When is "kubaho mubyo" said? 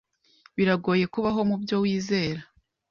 1.13-1.75